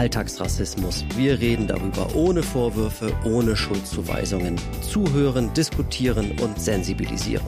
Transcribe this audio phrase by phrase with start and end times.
[0.00, 1.04] Alltagsrassismus.
[1.14, 4.56] Wir reden darüber ohne Vorwürfe, ohne Schuldzuweisungen.
[4.80, 7.44] Zuhören, diskutieren und sensibilisieren.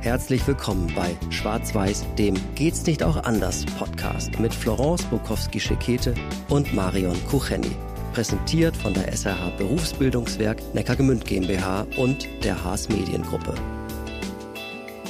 [0.00, 6.16] Herzlich willkommen bei Schwarz-Weiß, dem Geht's nicht auch anders Podcast mit Florence Bukowski-Schekete
[6.48, 7.70] und Marion Kucheni.
[8.12, 13.54] Präsentiert von der SRH Berufsbildungswerk Neckargemünd GmbH und der Haas Mediengruppe.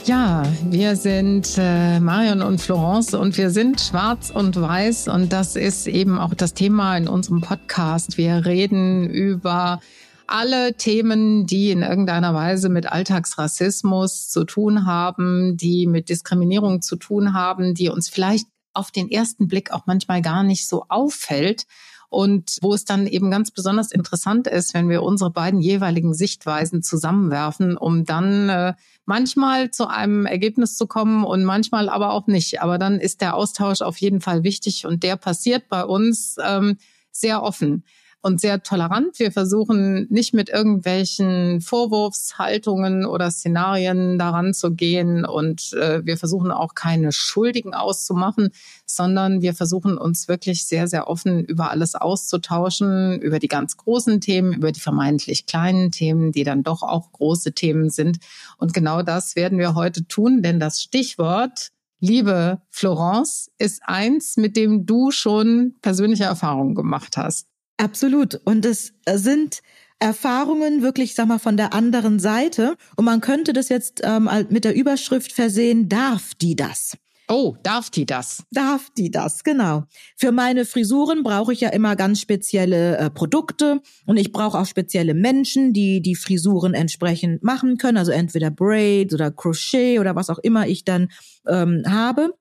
[0.04, 5.54] Ja, wir sind äh, Marion und Florence und wir sind schwarz und weiß und das
[5.54, 8.18] ist eben auch das Thema in unserem Podcast.
[8.18, 9.78] Wir reden über
[10.26, 16.96] alle Themen, die in irgendeiner Weise mit Alltagsrassismus zu tun haben, die mit Diskriminierung zu
[16.96, 21.64] tun haben, die uns vielleicht auf den ersten Blick auch manchmal gar nicht so auffällt
[22.12, 26.82] und wo es dann eben ganz besonders interessant ist, wenn wir unsere beiden jeweiligen Sichtweisen
[26.82, 28.74] zusammenwerfen, um dann äh,
[29.06, 32.60] manchmal zu einem Ergebnis zu kommen und manchmal aber auch nicht.
[32.60, 36.76] Aber dann ist der Austausch auf jeden Fall wichtig und der passiert bei uns ähm,
[37.10, 37.84] sehr offen
[38.22, 39.18] und sehr tolerant.
[39.18, 46.52] Wir versuchen nicht mit irgendwelchen Vorwurfshaltungen oder Szenarien daran zu gehen und äh, wir versuchen
[46.52, 48.50] auch keine Schuldigen auszumachen,
[48.86, 54.20] sondern wir versuchen uns wirklich sehr, sehr offen über alles auszutauschen, über die ganz großen
[54.20, 58.18] Themen, über die vermeintlich kleinen Themen, die dann doch auch große Themen sind.
[58.56, 61.72] Und genau das werden wir heute tun, denn das Stichwort
[62.04, 67.51] Liebe Florence ist eins, mit dem du schon persönliche Erfahrungen gemacht hast.
[67.76, 68.40] Absolut.
[68.44, 69.60] Und es sind
[69.98, 72.76] Erfahrungen wirklich, sag mal, von der anderen Seite.
[72.96, 76.96] Und man könnte das jetzt ähm, mit der Überschrift versehen, darf die das?
[77.28, 78.44] Oh, darf die das?
[78.50, 79.84] Darf die das, genau.
[80.16, 84.66] Für meine Frisuren brauche ich ja immer ganz spezielle äh, Produkte und ich brauche auch
[84.66, 90.30] spezielle Menschen, die die Frisuren entsprechend machen können, also entweder Braids oder Crochet oder was
[90.30, 91.08] auch immer ich dann
[91.46, 92.34] ähm, habe.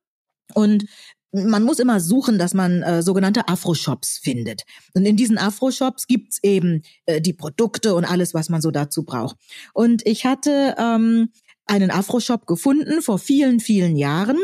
[0.55, 0.85] Und
[1.31, 4.63] man muss immer suchen, dass man äh, sogenannte Afro-Shops findet.
[4.93, 9.03] Und in diesen Afro-Shops gibt's eben äh, die Produkte und alles, was man so dazu
[9.03, 9.37] braucht.
[9.73, 11.29] Und ich hatte ähm,
[11.65, 14.37] einen Afro-Shop gefunden vor vielen, vielen Jahren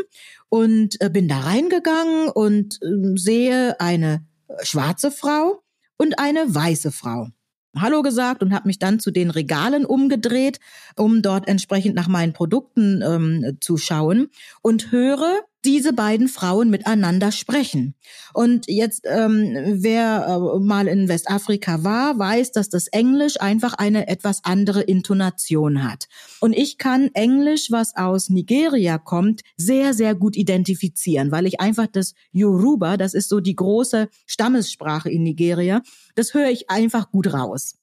[0.48, 4.26] und äh, bin da reingegangen und äh, sehe eine
[4.62, 5.62] schwarze Frau
[5.98, 7.28] und eine weiße Frau.
[7.76, 10.58] Hallo gesagt und habe mich dann zu den Regalen umgedreht,
[10.96, 14.28] um dort entsprechend nach meinen Produkten ähm, zu schauen
[14.62, 17.94] und höre diese beiden Frauen miteinander sprechen.
[18.32, 24.08] Und jetzt, ähm, wer äh, mal in Westafrika war, weiß, dass das Englisch einfach eine
[24.08, 26.08] etwas andere Intonation hat.
[26.40, 31.86] Und ich kann Englisch, was aus Nigeria kommt, sehr, sehr gut identifizieren, weil ich einfach
[31.86, 35.82] das Yoruba, das ist so die große Stammessprache in Nigeria,
[36.14, 37.74] das höre ich einfach gut raus.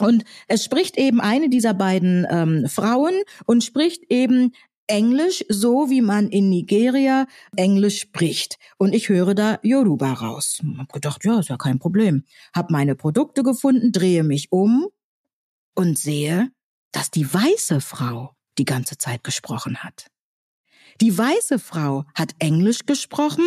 [0.00, 3.14] Und es spricht eben eine dieser beiden ähm, Frauen
[3.46, 4.52] und spricht eben
[4.88, 7.26] Englisch, so wie man in Nigeria
[7.56, 8.58] Englisch spricht.
[8.78, 10.60] Und ich höre da Yoruba raus.
[10.78, 12.24] Hab gedacht, ja, ist ja kein Problem.
[12.54, 14.88] Hab meine Produkte gefunden, drehe mich um
[15.74, 16.50] und sehe,
[16.92, 20.10] dass die weiße Frau die ganze Zeit gesprochen hat.
[21.00, 23.44] Die weiße Frau hat Englisch gesprochen,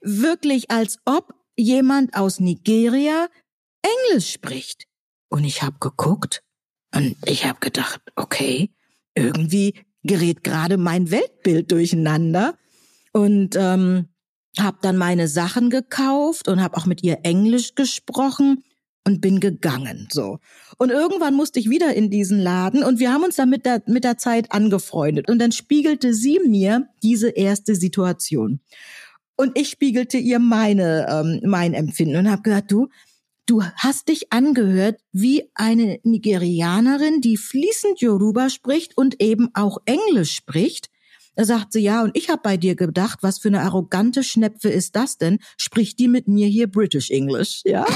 [0.00, 3.28] wirklich als ob jemand aus Nigeria
[3.82, 4.86] Englisch spricht.
[5.28, 6.42] Und ich habe geguckt
[6.92, 8.70] und ich habe gedacht, okay,
[9.14, 12.54] irgendwie gerät gerade mein Weltbild durcheinander
[13.12, 14.06] und ähm,
[14.58, 18.64] habe dann meine Sachen gekauft und habe auch mit ihr Englisch gesprochen
[19.06, 20.38] und bin gegangen so.
[20.78, 23.82] Und irgendwann musste ich wieder in diesen Laden und wir haben uns dann mit der
[23.86, 28.60] mit der Zeit angefreundet und dann spiegelte sie mir diese erste Situation.
[29.36, 32.88] Und ich spiegelte ihr meine ähm, mein Empfinden und habe gesagt, du,
[33.50, 40.36] Du hast dich angehört wie eine Nigerianerin, die fließend Yoruba spricht und eben auch Englisch
[40.36, 40.88] spricht.
[41.34, 44.68] Da sagt sie, ja, und ich habe bei dir gedacht, was für eine arrogante Schnepfe
[44.68, 45.40] ist das denn?
[45.56, 47.84] Spricht die mit mir hier British English, ja?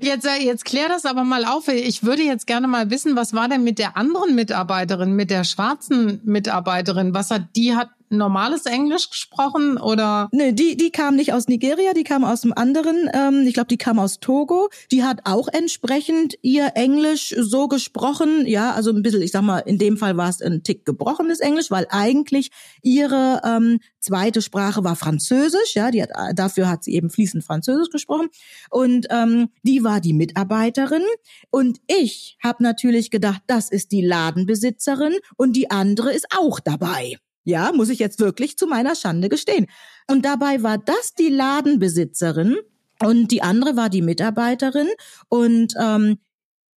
[0.00, 1.66] Jetzt, äh, jetzt klär das aber mal auf.
[1.68, 5.44] Ich würde jetzt gerne mal wissen, was war denn mit der anderen Mitarbeiterin, mit der
[5.44, 7.12] schwarzen Mitarbeiterin?
[7.12, 10.28] Was hat die hat normales Englisch gesprochen oder?
[10.32, 13.68] Nee, die, die kam nicht aus Nigeria, die kam aus einem anderen, ähm, ich glaube,
[13.68, 14.68] die kam aus Togo.
[14.90, 19.60] Die hat auch entsprechend ihr Englisch so gesprochen, ja, also ein bisschen, ich sag mal,
[19.60, 22.50] in dem Fall war es ein Tick gebrochenes Englisch, weil eigentlich
[22.82, 27.90] ihre ähm, zweite Sprache war Französisch, ja, die hat, dafür hat sie eben fließend Französisch
[27.90, 28.28] gesprochen.
[28.70, 31.04] Und ähm, die war die Mitarbeiterin.
[31.50, 37.16] Und ich habe natürlich gedacht, das ist die Ladenbesitzerin und die andere ist auch dabei.
[37.50, 39.66] Ja, muss ich jetzt wirklich zu meiner Schande gestehen.
[40.08, 42.56] Und dabei war das die Ladenbesitzerin
[43.02, 44.88] und die andere war die Mitarbeiterin
[45.28, 46.18] und ähm,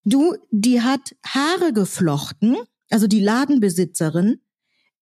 [0.03, 2.57] du, die hat Haare geflochten,
[2.89, 4.41] also die Ladenbesitzerin,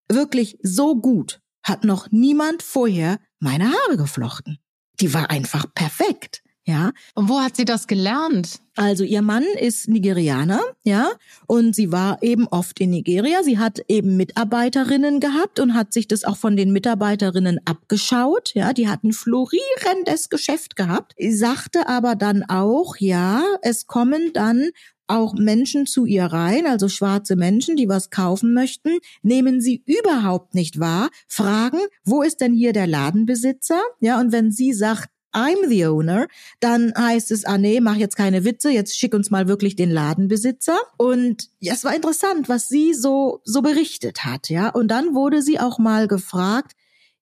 [0.08, 4.58] wirklich so gut hat noch niemand vorher meine Haare geflochten.
[5.00, 6.42] Die war einfach perfekt.
[6.70, 6.92] Ja.
[7.16, 8.60] Und wo hat sie das gelernt?
[8.76, 11.10] Also ihr Mann ist Nigerianer, ja,
[11.48, 13.42] und sie war eben oft in Nigeria.
[13.42, 18.72] Sie hat eben Mitarbeiterinnen gehabt und hat sich das auch von den Mitarbeiterinnen abgeschaut, ja.
[18.72, 21.16] Die hatten florierendes Geschäft gehabt.
[21.18, 24.70] Sie sagte aber dann auch, ja, es kommen dann
[25.08, 30.54] auch Menschen zu ihr rein, also schwarze Menschen, die was kaufen möchten, nehmen sie überhaupt
[30.54, 33.82] nicht wahr, fragen, wo ist denn hier der Ladenbesitzer?
[34.02, 36.28] Ja, und wenn sie sagt, I'm the owner,
[36.60, 39.92] dann heißt es, ah nee, mach jetzt keine Witze, jetzt schick uns mal wirklich den
[39.92, 40.78] Ladenbesitzer.
[40.98, 44.70] Und ja, es war interessant, was sie so, so berichtet hat, ja.
[44.70, 46.74] Und dann wurde sie auch mal gefragt,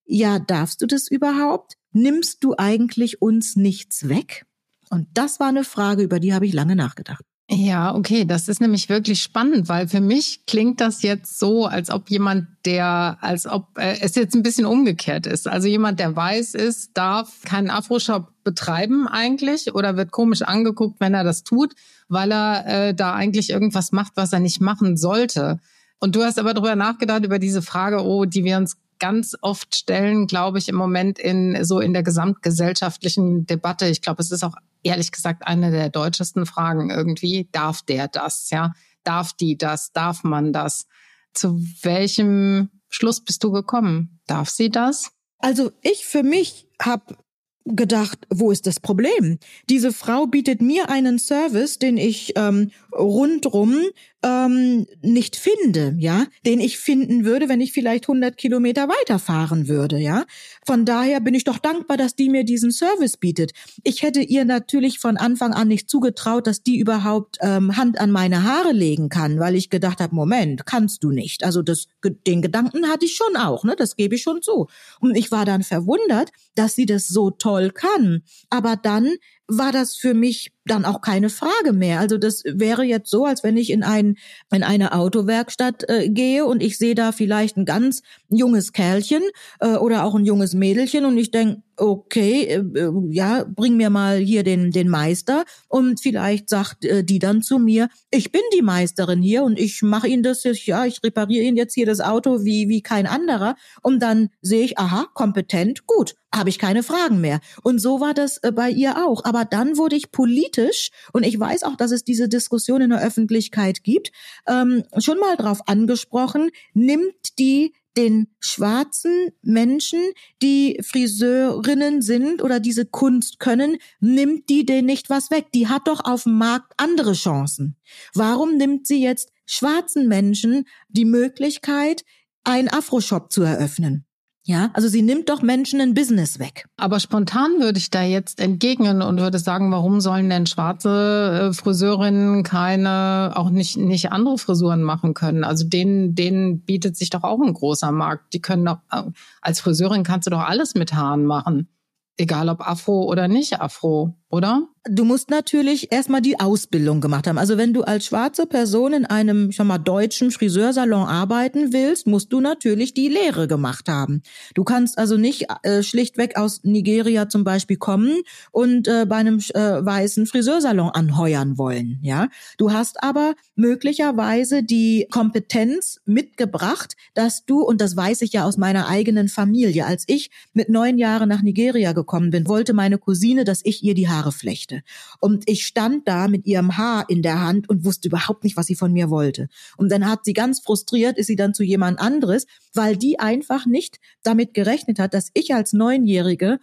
[0.04, 1.74] ja, darfst du das überhaupt?
[1.92, 4.46] Nimmst du eigentlich uns nichts weg?
[4.90, 7.24] Und das war eine Frage, über die habe ich lange nachgedacht.
[7.50, 11.88] Ja, okay, das ist nämlich wirklich spannend, weil für mich klingt das jetzt so, als
[11.88, 15.48] ob jemand, der, als ob äh, es jetzt ein bisschen umgekehrt ist.
[15.48, 21.14] Also jemand, der weiß ist, darf keinen Afro-Shop betreiben eigentlich oder wird komisch angeguckt, wenn
[21.14, 21.72] er das tut,
[22.08, 25.58] weil er äh, da eigentlich irgendwas macht, was er nicht machen sollte.
[26.00, 29.74] Und du hast aber darüber nachgedacht, über diese Frage, oh, die wir uns ganz oft
[29.74, 33.86] stellen, glaube ich, im Moment in so in der gesamtgesellschaftlichen Debatte.
[33.86, 37.48] Ich glaube, es ist auch ehrlich gesagt eine der deutschesten Fragen irgendwie.
[37.52, 38.50] Darf der das?
[38.50, 38.72] Ja,
[39.04, 39.92] darf die das?
[39.92, 40.86] Darf man das?
[41.34, 44.20] Zu welchem Schluss bist du gekommen?
[44.26, 45.10] Darf sie das?
[45.38, 47.16] Also ich für mich habe
[47.64, 49.38] gedacht, wo ist das Problem?
[49.68, 53.76] Diese Frau bietet mir einen Service, den ich ähm, rundrum
[54.22, 59.98] ähm, nicht finde, ja, den ich finden würde, wenn ich vielleicht 100 Kilometer weiterfahren würde,
[59.98, 60.24] ja.
[60.66, 63.52] Von daher bin ich doch dankbar, dass die mir diesen Service bietet.
[63.84, 68.10] Ich hätte ihr natürlich von Anfang an nicht zugetraut, dass die überhaupt ähm, Hand an
[68.10, 71.44] meine Haare legen kann, weil ich gedacht habe, Moment, kannst du nicht.
[71.44, 71.86] Also das,
[72.26, 74.66] den Gedanken hatte ich schon auch, ne, das gebe ich schon zu.
[75.00, 78.22] Und ich war dann verwundert, dass sie das so toll kann.
[78.50, 79.14] Aber dann
[79.48, 82.00] war das für mich dann auch keine Frage mehr.
[82.00, 84.16] Also das wäre jetzt so, als wenn ich in ein
[84.52, 89.22] in eine Autowerkstatt äh, gehe und ich sehe da vielleicht ein ganz junges Kerlchen
[89.60, 93.90] äh, oder auch ein junges Mädelchen und ich denke, okay, äh, äh, ja, bring mir
[93.90, 98.42] mal hier den, den Meister und vielleicht sagt äh, die dann zu mir, ich bin
[98.54, 101.86] die Meisterin hier und ich mache Ihnen das jetzt, ja, ich repariere Ihnen jetzt hier
[101.86, 106.58] das Auto wie, wie kein anderer und dann sehe ich, aha, kompetent, gut, habe ich
[106.58, 107.40] keine Fragen mehr.
[107.62, 109.24] Und so war das äh, bei ihr auch.
[109.24, 113.02] Aber dann wurde ich politisch und ich weiß auch, dass es diese Diskussion in der
[113.02, 114.10] Öffentlichkeit gibt,
[114.46, 120.00] ähm, schon mal drauf angesprochen, nimmt die den schwarzen Menschen,
[120.40, 125.46] die Friseurinnen sind oder diese Kunst können, nimmt die denen nicht was weg.
[125.52, 127.76] Die hat doch auf dem Markt andere Chancen.
[128.14, 132.04] Warum nimmt sie jetzt schwarzen Menschen die Möglichkeit,
[132.44, 134.07] einen Afro-Shop zu eröffnen?
[134.48, 136.70] Ja, also sie nimmt doch Menschen ein Business weg.
[136.78, 141.52] Aber spontan würde ich da jetzt entgegnen und würde sagen, warum sollen denn schwarze äh,
[141.52, 145.44] Friseurinnen keine, auch nicht, nicht andere Frisuren machen können?
[145.44, 148.32] Also denen, denen bietet sich doch auch ein großer Markt.
[148.32, 149.02] Die können doch, äh,
[149.42, 151.68] als Friseurin kannst du doch alles mit Haaren machen.
[152.16, 154.68] Egal ob Afro oder nicht Afro, oder?
[154.90, 157.36] Du musst natürlich erstmal die Ausbildung gemacht haben.
[157.36, 162.32] Also wenn du als schwarze Person in einem, schon mal, deutschen Friseursalon arbeiten willst, musst
[162.32, 164.22] du natürlich die Lehre gemacht haben.
[164.54, 169.40] Du kannst also nicht äh, schlichtweg aus Nigeria zum Beispiel kommen und äh, bei einem
[169.52, 171.98] äh, weißen Friseursalon anheuern wollen.
[172.02, 178.44] Ja, du hast aber möglicherweise die Kompetenz mitgebracht, dass du und das weiß ich ja
[178.44, 179.84] aus meiner eigenen Familie.
[179.84, 183.94] Als ich mit neun Jahren nach Nigeria gekommen bin, wollte meine Cousine, dass ich ihr
[183.94, 184.82] die Haare flechte.
[185.20, 188.66] Und ich stand da mit ihrem Haar in der Hand und wusste überhaupt nicht, was
[188.66, 189.48] sie von mir wollte.
[189.76, 193.66] Und dann hat sie ganz frustriert, ist sie dann zu jemand anderes, weil die einfach
[193.66, 196.58] nicht damit gerechnet hat, dass ich als Neunjährige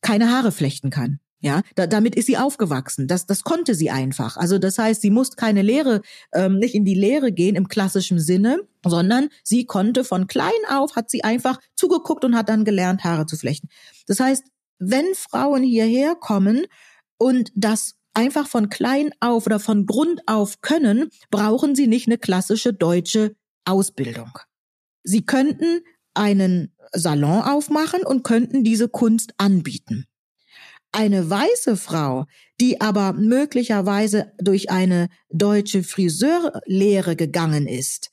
[0.00, 1.20] keine Haare flechten kann.
[1.40, 3.06] Ja, da, damit ist sie aufgewachsen.
[3.06, 4.36] Das, das konnte sie einfach.
[4.36, 6.02] Also das heißt, sie musste keine Lehre,
[6.34, 10.96] ähm, nicht in die Lehre gehen im klassischen Sinne, sondern sie konnte von klein auf,
[10.96, 13.68] hat sie einfach zugeguckt und hat dann gelernt, Haare zu flechten.
[14.08, 14.44] Das heißt,
[14.80, 16.66] wenn Frauen hierher kommen
[17.18, 22.18] und das einfach von klein auf oder von Grund auf können, brauchen sie nicht eine
[22.18, 24.30] klassische deutsche Ausbildung.
[25.02, 25.82] Sie könnten
[26.14, 30.06] einen Salon aufmachen und könnten diese Kunst anbieten.
[30.90, 32.24] Eine weiße Frau,
[32.60, 38.10] die aber möglicherweise durch eine deutsche Friseurlehre gegangen ist,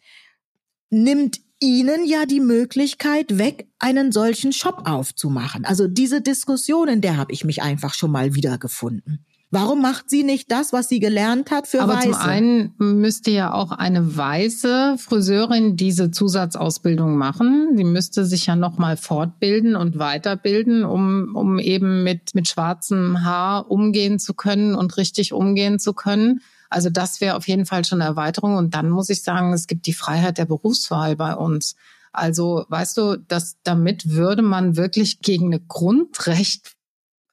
[0.89, 5.65] nimmt ihnen ja die Möglichkeit weg, einen solchen Shop aufzumachen.
[5.65, 9.25] Also diese Diskussion, in der habe ich mich einfach schon mal wiedergefunden.
[9.51, 12.11] Warum macht sie nicht das, was sie gelernt hat für Aber Weiße?
[12.11, 17.69] zum einen müsste ja auch eine weiße Friseurin diese Zusatzausbildung machen.
[17.77, 23.71] Sie müsste sich ja nochmal fortbilden und weiterbilden, um, um eben mit, mit schwarzem Haar
[23.71, 26.41] umgehen zu können und richtig umgehen zu können.
[26.69, 28.57] Also das wäre auf jeden Fall schon eine Erweiterung.
[28.57, 31.75] Und dann muss ich sagen, es gibt die Freiheit der Berufswahl bei uns.
[32.11, 36.75] Also weißt du, dass damit würde man wirklich gegen eine Grundrecht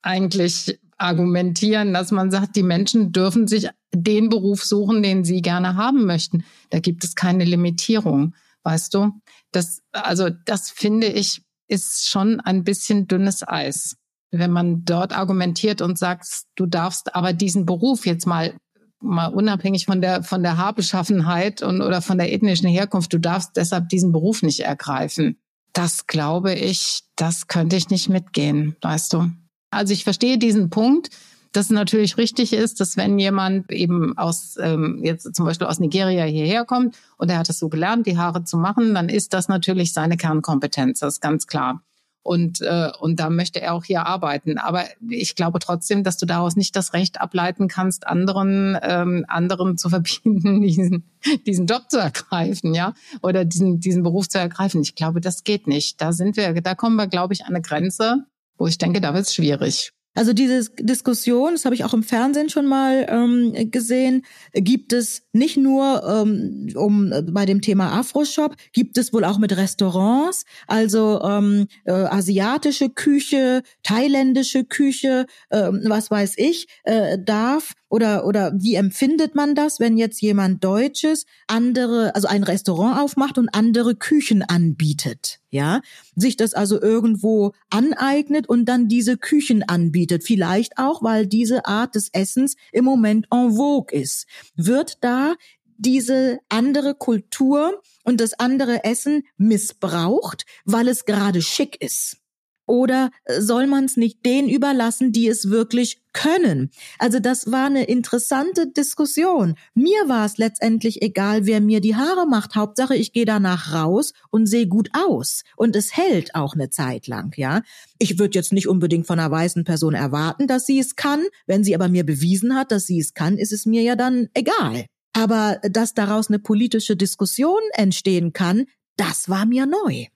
[0.02, 5.76] eigentlich argumentieren, dass man sagt, die Menschen dürfen sich den Beruf suchen, den sie gerne
[5.76, 6.44] haben möchten.
[6.70, 9.12] Da gibt es keine Limitierung, weißt du?
[9.50, 13.96] Das, also das finde ich, ist schon ein bisschen dünnes Eis.
[14.30, 18.56] Wenn man dort argumentiert und sagt, du darfst aber diesen Beruf jetzt mal
[19.02, 23.56] mal unabhängig von der von der Haarbeschaffenheit und oder von der ethnischen Herkunft, du darfst
[23.56, 25.38] deshalb diesen Beruf nicht ergreifen.
[25.72, 29.30] Das glaube ich, das könnte ich nicht mitgehen, weißt du?
[29.70, 31.10] Also ich verstehe diesen Punkt,
[31.52, 36.24] dass natürlich richtig ist, dass wenn jemand eben aus ähm, jetzt zum Beispiel aus Nigeria
[36.24, 39.48] hierher kommt und er hat es so gelernt, die Haare zu machen, dann ist das
[39.48, 41.82] natürlich seine Kernkompetenz, das ist ganz klar.
[42.22, 44.58] Und, äh, und da möchte er auch hier arbeiten.
[44.58, 49.76] Aber ich glaube trotzdem, dass du daraus nicht das Recht ableiten kannst, anderen, ähm, anderen
[49.76, 51.10] zu verbieten, diesen,
[51.46, 54.82] diesen Job zu ergreifen, ja, oder diesen, diesen Beruf zu ergreifen.
[54.82, 56.00] Ich glaube, das geht nicht.
[56.00, 58.24] Da sind wir, da kommen wir, glaube ich, an eine Grenze,
[58.56, 59.92] wo ich denke, da wird es schwierig.
[60.14, 65.22] Also diese Diskussion, das habe ich auch im Fernsehen schon mal ähm, gesehen, gibt es
[65.32, 70.44] nicht nur ähm, um äh, bei dem Thema Afro-Shop, gibt es wohl auch mit Restaurants,
[70.66, 78.52] also ähm, äh, asiatische Küche, thailändische Küche, äh, was weiß ich, äh, darf oder oder
[78.56, 83.94] wie empfindet man das, wenn jetzt jemand Deutsches andere, also ein Restaurant aufmacht und andere
[83.94, 85.82] Küchen anbietet, ja,
[86.16, 91.94] sich das also irgendwo aneignet und dann diese Küchen anbietet, vielleicht auch, weil diese Art
[91.94, 95.34] des Essens im Moment en vogue ist, wird da
[95.76, 102.21] diese andere Kultur und das andere Essen missbraucht, weil es gerade schick ist.
[102.66, 106.70] Oder soll man es nicht denen überlassen, die es wirklich können?
[106.98, 109.56] Also das war eine interessante Diskussion.
[109.74, 112.54] Mir war es letztendlich egal, wer mir die Haare macht.
[112.54, 115.42] Hauptsache, ich gehe danach raus und sehe gut aus.
[115.56, 117.62] Und es hält auch eine Zeit lang, ja.
[117.98, 121.24] Ich würde jetzt nicht unbedingt von einer weißen Person erwarten, dass sie es kann.
[121.46, 124.28] Wenn sie aber mir bewiesen hat, dass sie es kann, ist es mir ja dann
[124.34, 124.86] egal.
[125.12, 128.66] Aber dass daraus eine politische Diskussion entstehen kann,
[128.96, 130.06] das war mir neu.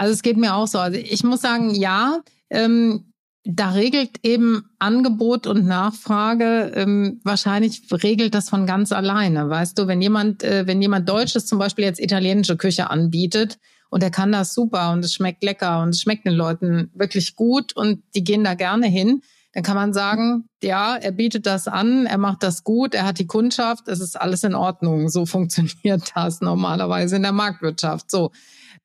[0.00, 0.78] Also es geht mir auch so.
[0.78, 3.12] Also ich muss sagen, ja, ähm,
[3.44, 9.50] da regelt eben Angebot und Nachfrage ähm, wahrscheinlich regelt das von ganz alleine.
[9.50, 13.58] Weißt du, wenn jemand, äh, wenn jemand Deutsches zum Beispiel jetzt italienische Küche anbietet
[13.90, 17.36] und er kann das super und es schmeckt lecker und es schmeckt den Leuten wirklich
[17.36, 19.20] gut und die gehen da gerne hin,
[19.52, 23.18] dann kann man sagen, ja, er bietet das an, er macht das gut, er hat
[23.18, 25.10] die Kundschaft, es ist alles in Ordnung.
[25.10, 28.10] So funktioniert das normalerweise in der Marktwirtschaft.
[28.10, 28.30] So.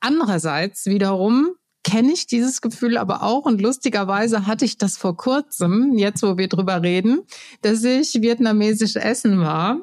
[0.06, 5.98] Andererseits wiederum kenne ich dieses Gefühl aber auch und lustigerweise hatte ich das vor kurzem,
[5.98, 7.22] jetzt wo wir drüber reden,
[7.64, 9.80] dass ich vietnamesisch essen war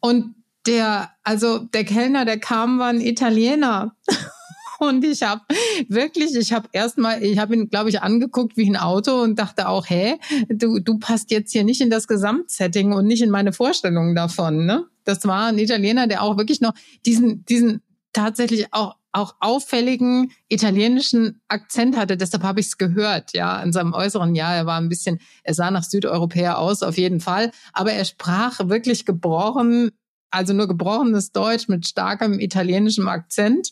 [0.00, 0.34] und
[0.66, 3.96] der, also der Kellner, der kam, war ein Italiener.
[4.80, 5.40] Und ich habe
[5.88, 9.68] wirklich, ich habe erstmal, ich habe ihn, glaube ich, angeguckt wie ein Auto und dachte
[9.68, 10.16] auch, hä,
[10.48, 14.66] du, du passt jetzt hier nicht in das Gesamtsetting und nicht in meine Vorstellungen davon.
[14.66, 14.84] Ne?
[15.04, 16.74] Das war ein Italiener, der auch wirklich noch
[17.06, 22.16] diesen, diesen tatsächlich auch auch auffälligen italienischen Akzent hatte.
[22.16, 24.54] Deshalb habe ich es gehört, ja, in seinem äußeren Ja.
[24.54, 27.52] Er war ein bisschen, er sah nach Südeuropäer aus, auf jeden Fall.
[27.72, 29.92] Aber er sprach wirklich gebrochen,
[30.30, 33.70] also nur gebrochenes Deutsch mit starkem italienischem Akzent.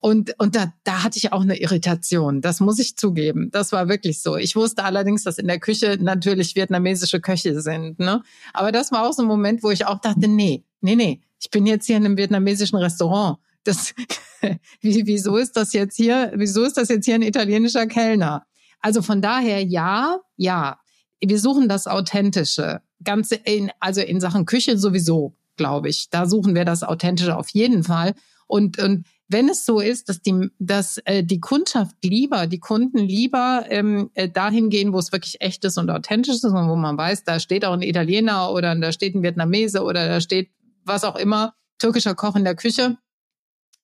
[0.00, 2.40] Und, und da, da hatte ich auch eine Irritation.
[2.40, 3.50] Das muss ich zugeben.
[3.52, 4.36] Das war wirklich so.
[4.36, 7.98] Ich wusste allerdings, dass in der Küche natürlich vietnamesische Köche sind.
[7.98, 8.22] Ne?
[8.52, 11.50] Aber das war auch so ein Moment, wo ich auch dachte, nee, nee, nee, ich
[11.50, 13.38] bin jetzt hier in einem vietnamesischen Restaurant.
[13.66, 13.94] Das,
[14.80, 18.46] wieso ist das jetzt hier, wieso ist das jetzt hier ein italienischer Kellner?
[18.80, 20.78] Also von daher ja, ja.
[21.20, 22.82] Wir suchen das Authentische.
[23.02, 26.10] Ganze in, also in Sachen Küche sowieso, glaube ich.
[26.10, 28.14] Da suchen wir das Authentische auf jeden Fall.
[28.46, 32.98] Und, und wenn es so ist, dass die, dass äh, die Kundschaft lieber, die Kunden
[32.98, 36.76] lieber ähm, äh, dahin gehen, wo es wirklich echt ist und authentisch ist und wo
[36.76, 40.50] man weiß, da steht auch ein Italiener oder da steht ein Vietnamese oder da steht
[40.84, 42.98] was auch immer, türkischer Koch in der Küche,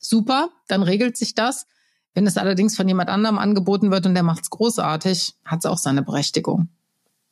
[0.03, 1.67] super, dann regelt sich das.
[2.15, 6.03] Wenn es allerdings von jemand anderem angeboten wird und der macht's großartig, hat's auch seine
[6.03, 6.69] Berechtigung,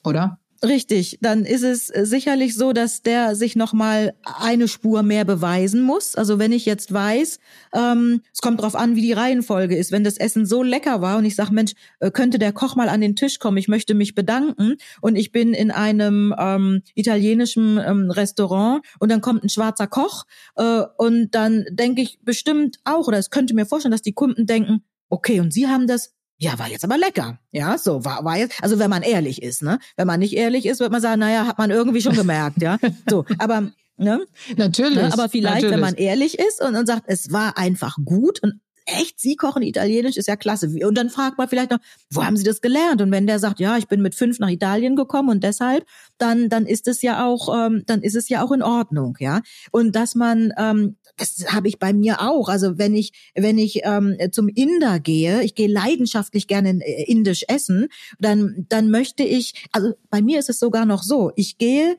[0.04, 0.38] oder?
[0.62, 5.80] Richtig, dann ist es sicherlich so, dass der sich noch mal eine Spur mehr beweisen
[5.80, 6.16] muss.
[6.16, 7.38] Also wenn ich jetzt weiß,
[7.74, 9.90] ähm, es kommt drauf an, wie die Reihenfolge ist.
[9.90, 12.90] Wenn das Essen so lecker war und ich sage, Mensch, äh, könnte der Koch mal
[12.90, 17.78] an den Tisch kommen, ich möchte mich bedanken und ich bin in einem ähm, italienischen
[17.78, 20.26] ähm, Restaurant und dann kommt ein schwarzer Koch
[20.56, 24.44] äh, und dann denke ich bestimmt auch, oder es könnte mir vorstellen, dass die Kunden
[24.44, 27.38] denken, okay, und Sie haben das ja, war jetzt aber lecker.
[27.52, 29.78] Ja, so war, war jetzt, also wenn man ehrlich ist, ne?
[29.96, 32.78] Wenn man nicht ehrlich ist, wird man sagen, naja, hat man irgendwie schon gemerkt, ja.
[33.08, 34.26] So, aber, ne?
[34.56, 34.96] Natürlich.
[34.96, 35.12] Ne?
[35.12, 35.72] Aber vielleicht, natürlich.
[35.74, 38.60] wenn man ehrlich ist und, und sagt, es war einfach gut und
[38.98, 40.68] echt, Sie kochen Italienisch, ist ja klasse.
[40.86, 41.78] Und dann fragt man vielleicht noch,
[42.10, 43.02] wo haben Sie das gelernt?
[43.02, 45.86] Und wenn der sagt, ja, ich bin mit fünf nach Italien gekommen und deshalb,
[46.18, 49.42] dann, dann ist es ja auch, ähm, dann ist es ja auch in Ordnung, ja.
[49.70, 52.48] Und dass man ähm, das habe ich bei mir auch.
[52.48, 57.44] Also wenn ich, wenn ich ähm, zum Inder gehe, ich gehe leidenschaftlich gerne äh, indisch
[57.46, 61.98] essen, dann, dann möchte ich, also bei mir ist es sogar noch so, ich gehe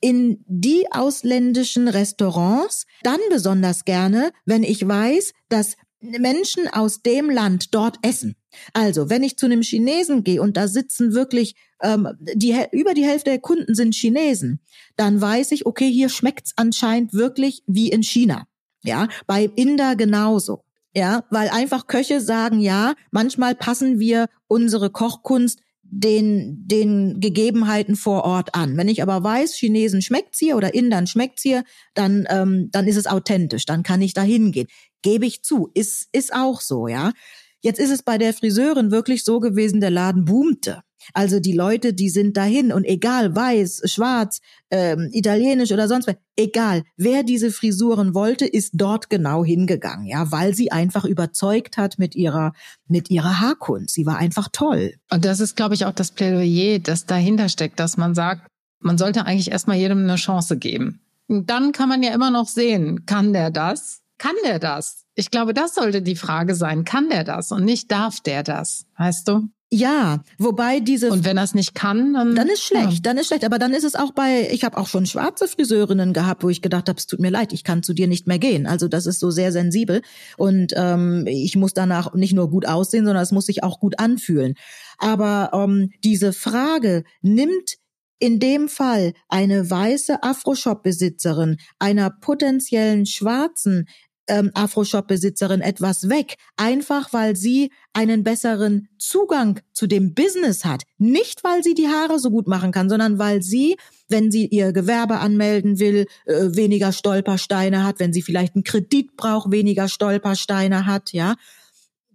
[0.00, 7.74] in die ausländischen Restaurants dann besonders gerne, wenn ich weiß, dass Menschen aus dem Land
[7.74, 8.36] dort essen.
[8.72, 13.04] Also, wenn ich zu einem Chinesen gehe und da sitzen wirklich ähm, die über die
[13.04, 14.60] Hälfte der Kunden sind Chinesen,
[14.96, 18.46] dann weiß ich, okay, hier schmeckt's anscheinend wirklich wie in China.
[18.82, 20.64] Ja, bei Inder genauso.
[20.94, 28.24] Ja, weil einfach Köche sagen, ja, manchmal passen wir unsere Kochkunst den, den Gegebenheiten vor
[28.24, 28.76] Ort an.
[28.76, 31.64] Wenn ich aber weiß, Chinesen schmeckt's hier oder Indern schmeckt's hier,
[31.94, 34.68] dann, ähm, dann ist es authentisch, dann kann ich da hingehen.
[35.02, 37.12] Gebe ich zu, ist, ist auch so, ja.
[37.60, 40.82] Jetzt ist es bei der Friseurin wirklich so gewesen, der Laden boomte.
[41.14, 46.16] Also die Leute, die sind dahin und egal, weiß, schwarz, ähm, italienisch oder sonst was,
[46.36, 51.98] egal, wer diese Frisuren wollte, ist dort genau hingegangen, ja, weil sie einfach überzeugt hat
[51.98, 52.52] mit ihrer,
[52.88, 53.94] mit ihrer Haarkunst.
[53.94, 54.94] Sie war einfach toll.
[55.10, 58.46] Und das ist, glaube ich, auch das Plädoyer, das dahinter steckt, dass man sagt,
[58.80, 61.00] man sollte eigentlich erstmal jedem eine Chance geben.
[61.26, 64.00] Und dann kann man ja immer noch sehen, kann der das?
[64.18, 65.04] Kann der das?
[65.18, 66.84] Ich glaube, das sollte die Frage sein.
[66.84, 67.50] Kann der das?
[67.50, 68.86] Und nicht darf der das?
[68.96, 69.48] Weißt du?
[69.68, 72.98] Ja, wobei diese und wenn er es nicht kann, dann dann ist schlecht, ja.
[73.02, 73.44] dann ist schlecht.
[73.44, 76.62] Aber dann ist es auch bei, ich habe auch schon schwarze Friseurinnen gehabt, wo ich
[76.62, 78.68] gedacht habe, es tut mir leid, ich kann zu dir nicht mehr gehen.
[78.68, 80.02] Also das ist so sehr sensibel
[80.36, 83.98] und ähm, ich muss danach nicht nur gut aussehen, sondern es muss sich auch gut
[83.98, 84.54] anfühlen.
[84.98, 87.74] Aber ähm, diese Frage nimmt
[88.20, 93.86] in dem Fall eine weiße Afro-Shop-Besitzerin einer potenziellen schwarzen
[94.28, 100.84] ähm, Afro-Shop-Besitzerin etwas weg, einfach weil sie einen besseren Zugang zu dem Business hat.
[100.98, 103.76] Nicht, weil sie die Haare so gut machen kann, sondern weil sie,
[104.08, 109.16] wenn sie ihr Gewerbe anmelden will, äh, weniger Stolpersteine hat, wenn sie vielleicht einen Kredit
[109.16, 111.36] braucht, weniger Stolpersteine hat, ja.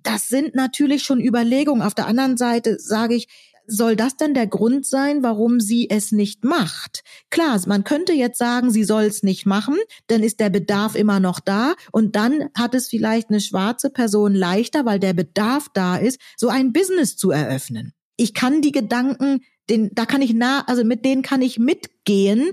[0.04, 1.82] Das sind natürlich schon Überlegungen.
[1.82, 3.28] Auf der anderen Seite sage ich,
[3.68, 7.04] soll das dann der Grund sein, warum sie es nicht macht?
[7.30, 11.20] Klar, man könnte jetzt sagen, sie soll es nicht machen, dann ist der Bedarf immer
[11.20, 15.98] noch da und dann hat es vielleicht eine schwarze Person leichter, weil der Bedarf da
[15.98, 17.94] ist, so ein Business zu eröffnen.
[18.18, 22.52] Ich kann die Gedanken, den, da kann ich nah, also mit denen kann ich mitgehen,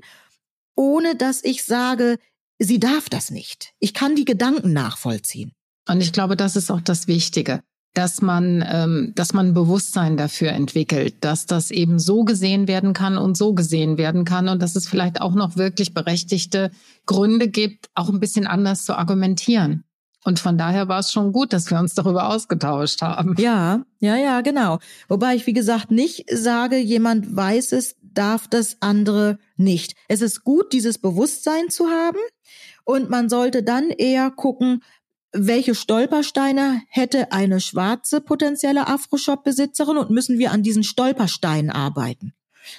[0.76, 2.18] ohne dass ich sage,
[2.58, 3.72] sie darf das nicht.
[3.78, 5.52] Ich kann die Gedanken nachvollziehen.
[5.88, 7.62] Und ich glaube, das ist auch das Wichtige
[7.94, 13.18] dass man, ähm, dass man Bewusstsein dafür entwickelt, dass das eben so gesehen werden kann
[13.18, 16.70] und so gesehen werden kann und dass es vielleicht auch noch wirklich berechtigte
[17.06, 19.84] Gründe gibt, auch ein bisschen anders zu argumentieren.
[20.24, 23.34] Und von daher war es schon gut, dass wir uns darüber ausgetauscht haben.
[23.38, 24.78] Ja, ja, ja, genau.
[25.08, 29.94] Wobei ich, wie gesagt, nicht sage, jemand weiß es, darf das andere nicht.
[30.08, 32.18] Es ist gut, dieses Bewusstsein zu haben.
[32.84, 34.82] Und man sollte dann eher gucken,
[35.32, 42.32] welche Stolpersteine hätte eine schwarze potenzielle Afro-Shop-Besitzerin und müssen wir an diesen Stolpersteinen arbeiten.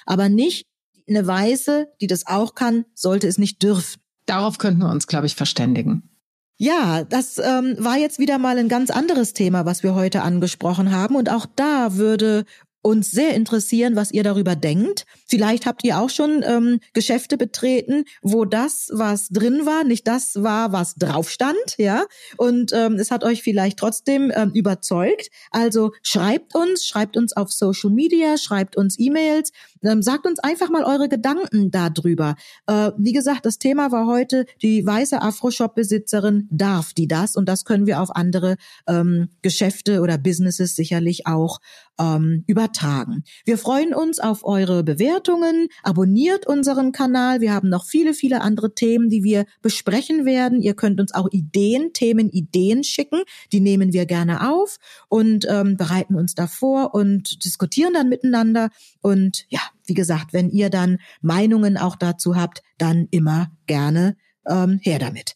[0.06, 0.68] Aber nicht
[1.08, 4.02] eine weiße, die das auch kann, sollte es nicht dürfen.
[4.26, 6.10] Darauf könnten wir uns, glaube ich, verständigen.
[6.58, 10.92] Ja, das ähm, war jetzt wieder mal ein ganz anderes Thema, was wir heute angesprochen
[10.92, 11.16] haben.
[11.16, 12.46] Und auch da würde
[12.84, 15.06] uns sehr interessieren, was ihr darüber denkt.
[15.32, 20.44] Vielleicht habt ihr auch schon ähm, Geschäfte betreten, wo das, was drin war, nicht das
[20.44, 22.04] war, was drauf stand, ja.
[22.36, 25.30] Und ähm, es hat euch vielleicht trotzdem ähm, überzeugt.
[25.50, 30.70] Also schreibt uns, schreibt uns auf Social Media, schreibt uns E-Mails, ähm, sagt uns einfach
[30.70, 32.36] mal eure Gedanken darüber.
[32.68, 37.64] Äh, wie gesagt, das Thema war heute, die weiße Afro-Shop-Besitzerin darf die das und das
[37.64, 41.60] können wir auf andere ähm, Geschäfte oder Businesses sicherlich auch
[41.98, 43.24] ähm, übertragen.
[43.46, 47.42] Wir freuen uns auf eure Bewertung Bewertungen, abonniert unseren Kanal.
[47.42, 50.62] Wir haben noch viele, viele andere Themen, die wir besprechen werden.
[50.62, 53.22] Ihr könnt uns auch Ideen, Themen, Ideen schicken.
[53.52, 54.78] Die nehmen wir gerne auf
[55.10, 58.70] und ähm, bereiten uns davor und diskutieren dann miteinander.
[59.02, 64.80] Und ja, wie gesagt, wenn ihr dann Meinungen auch dazu habt, dann immer gerne ähm,
[64.82, 65.36] her damit.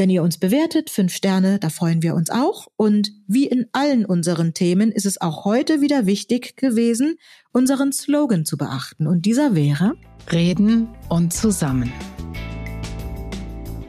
[0.00, 2.68] Wenn ihr uns bewertet, fünf Sterne, da freuen wir uns auch.
[2.78, 7.18] Und wie in allen unseren Themen ist es auch heute wieder wichtig gewesen,
[7.52, 9.06] unseren Slogan zu beachten.
[9.06, 9.92] Und dieser wäre
[10.32, 11.92] Reden und zusammen.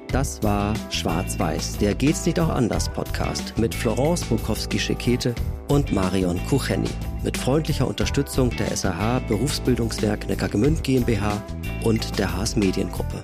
[0.10, 5.34] Das war Schwarz-Weiß, der Geht's nicht auch anders Podcast mit Florence Bukowski-Schekete
[5.70, 6.90] und Marion Kucheni.
[7.24, 11.42] Mit freundlicher Unterstützung der SAH Berufsbildungswerk Neckargemünd GmbH
[11.86, 13.24] und der Haas Mediengruppe.